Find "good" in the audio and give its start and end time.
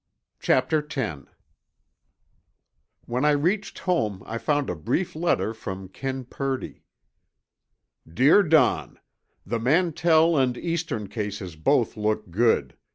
12.31-12.75